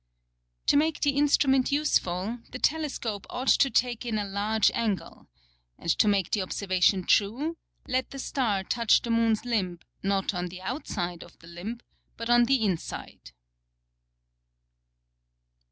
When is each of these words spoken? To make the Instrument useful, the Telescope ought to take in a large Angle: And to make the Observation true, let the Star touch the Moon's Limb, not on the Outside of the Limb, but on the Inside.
To 0.65 0.77
make 0.77 1.01
the 1.01 1.11
Instrument 1.11 1.71
useful, 1.71 2.39
the 2.49 2.57
Telescope 2.57 3.27
ought 3.29 3.49
to 3.49 3.69
take 3.69 4.03
in 4.03 4.17
a 4.17 4.25
large 4.25 4.71
Angle: 4.73 5.27
And 5.77 5.91
to 5.91 6.07
make 6.07 6.31
the 6.31 6.41
Observation 6.41 7.03
true, 7.03 7.55
let 7.87 8.09
the 8.09 8.17
Star 8.17 8.63
touch 8.63 9.03
the 9.03 9.11
Moon's 9.11 9.45
Limb, 9.45 9.77
not 10.01 10.33
on 10.33 10.47
the 10.47 10.59
Outside 10.63 11.21
of 11.23 11.37
the 11.37 11.45
Limb, 11.47 11.81
but 12.17 12.31
on 12.31 12.45
the 12.45 12.65
Inside. 12.65 13.31